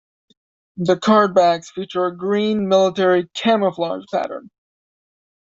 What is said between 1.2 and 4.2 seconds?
backs feature a green military camouflage